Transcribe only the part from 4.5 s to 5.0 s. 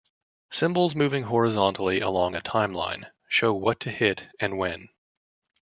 when.